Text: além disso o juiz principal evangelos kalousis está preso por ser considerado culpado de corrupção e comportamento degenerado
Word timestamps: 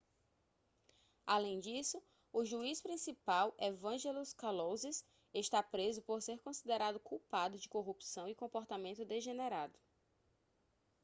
além 1.27 1.59
disso 1.59 2.01
o 2.33 2.43
juiz 2.43 2.81
principal 2.81 3.53
evangelos 3.59 4.33
kalousis 4.33 5.05
está 5.31 5.61
preso 5.61 6.01
por 6.01 6.23
ser 6.23 6.39
considerado 6.39 6.99
culpado 6.99 7.55
de 7.59 7.69
corrupção 7.69 8.27
e 8.27 8.33
comportamento 8.33 9.05
degenerado 9.05 9.77